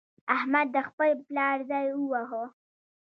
[0.35, 2.43] احمد د خپل پلار ځای وواهه.